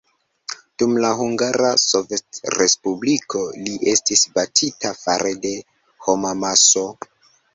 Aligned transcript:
Dum 0.83 0.93
la 1.01 1.09
Hungara 1.19 1.67
Sovetrespubliko 1.81 3.43
li 3.67 3.75
estis 3.93 4.25
batita 4.39 4.95
fare 5.03 5.37
de 5.47 5.53
homamaso. 6.07 6.87